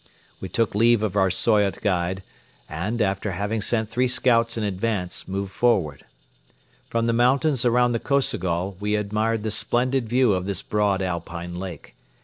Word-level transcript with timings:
We 0.39 0.49
took 0.49 0.73
leave 0.73 1.03
of 1.03 1.15
our 1.15 1.29
Soyot 1.29 1.79
guide 1.79 2.23
and, 2.67 3.03
after 3.03 3.33
having 3.33 3.61
sent 3.61 3.87
three 3.87 4.07
scouts 4.07 4.57
in 4.57 4.63
advance, 4.63 5.27
moved 5.27 5.51
forward. 5.51 6.05
From 6.89 7.05
the 7.05 7.13
mountains 7.13 7.65
around 7.65 7.91
the 7.91 7.99
Kosogol 7.99 8.77
we 8.79 8.95
admired 8.95 9.43
the 9.43 9.51
splendid 9.51 10.09
view 10.09 10.33
of 10.33 10.47
this 10.47 10.63
broad 10.63 11.03
Alpine 11.03 11.53
lake. 11.53 11.93